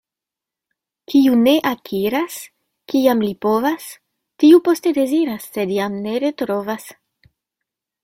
[1.11, 2.39] Kiu ne akiras,
[2.93, 3.87] kiam li povas,
[4.45, 6.93] tiu poste deziras, sed jam ne retrovas.